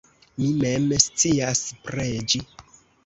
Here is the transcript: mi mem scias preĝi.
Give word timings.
mi 0.43 0.47
mem 0.63 0.87
scias 1.03 1.63
preĝi. 1.85 2.43